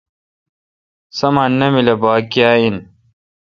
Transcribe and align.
سامان 1.17 1.51
نامل 1.59 1.87
اؘ 1.93 1.97
باگ 2.03 2.23
کیا 2.31 2.49
این۔ 2.59 2.75